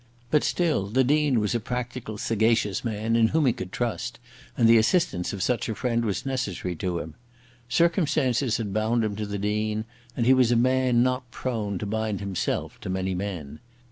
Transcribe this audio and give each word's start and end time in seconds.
But 0.31 0.43
still 0.43 0.87
the 0.87 1.03
Dean 1.03 1.39
was 1.39 1.53
a 1.53 1.59
practical, 1.59 2.17
sagacious 2.17 2.83
man, 2.83 3.15
in 3.15 3.27
whom 3.27 3.45
he 3.45 3.53
could 3.53 3.71
trust; 3.71 4.17
and 4.57 4.67
the 4.67 4.79
assistance 4.79 5.31
of 5.31 5.43
such 5.43 5.69
a 5.69 5.75
friend 5.75 6.03
was 6.05 6.25
necessary 6.25 6.75
to 6.77 6.97
him. 6.97 7.13
Circumstances 7.69 8.57
had 8.57 8.73
bound 8.73 9.03
him 9.03 9.15
to 9.17 9.27
the 9.27 9.37
Dean, 9.37 9.85
and 10.17 10.25
he 10.25 10.33
was 10.33 10.51
a 10.51 10.55
man 10.55 11.03
not 11.03 11.29
prone 11.29 11.77
to 11.77 11.85
bind 11.85 12.19
himself 12.19 12.79
to 12.81 12.89
many 12.89 13.13
men. 13.13 13.59